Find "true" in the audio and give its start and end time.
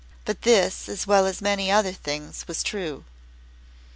2.63-3.03